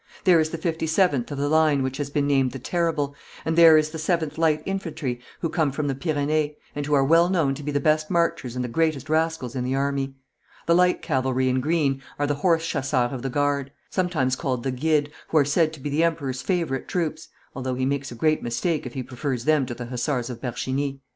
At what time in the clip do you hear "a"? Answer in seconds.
18.11-18.15